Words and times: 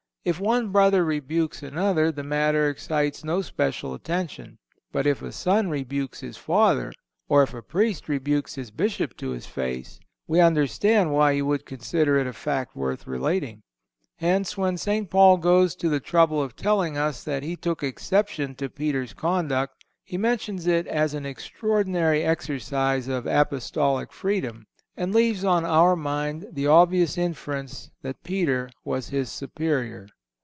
If 0.23 0.39
one 0.39 0.69
brother 0.71 1.03
rebukes 1.03 1.63
another, 1.63 2.11
the 2.11 2.21
matter 2.21 2.69
excites 2.69 3.23
no 3.23 3.41
special 3.41 3.95
attention. 3.95 4.59
But 4.91 5.07
if 5.07 5.23
a 5.23 5.31
son 5.31 5.67
rebukes 5.71 6.19
his 6.19 6.37
father, 6.37 6.93
or 7.27 7.41
if 7.41 7.55
a 7.55 7.63
Priest 7.63 8.07
rebukes 8.07 8.53
his 8.53 8.69
Bishop 8.69 9.17
to 9.17 9.31
his 9.31 9.47
face, 9.47 9.99
we 10.27 10.39
understand 10.39 11.11
why 11.11 11.33
he 11.33 11.41
would 11.41 11.65
consider 11.65 12.19
it 12.19 12.27
a 12.27 12.33
fact 12.33 12.75
worth 12.75 13.07
relating. 13.07 13.63
Hence, 14.17 14.55
when 14.55 14.77
St. 14.77 15.09
Paul 15.09 15.37
goes 15.37 15.73
to 15.77 15.89
the 15.89 15.99
trouble 15.99 16.39
of 16.39 16.55
telling 16.55 16.99
us 16.99 17.23
that 17.23 17.41
he 17.41 17.55
took 17.55 17.81
exception 17.81 18.53
to 18.57 18.69
Peter's 18.69 19.15
conduct, 19.15 19.83
he 20.03 20.19
mentions 20.19 20.67
it 20.67 20.85
as 20.85 21.15
an 21.15 21.25
extraordinary 21.25 22.21
exercise 22.21 23.07
of 23.07 23.25
Apostolic 23.25 24.13
freedom, 24.13 24.67
and 24.97 25.15
leaves 25.15 25.45
on 25.45 25.63
our 25.63 25.95
mind 25.95 26.45
the 26.51 26.67
obvious 26.67 27.17
inference 27.17 27.89
that 28.01 28.21
Peter 28.23 28.69
was 28.83 29.07
his 29.07 29.31
superior. 29.31 30.05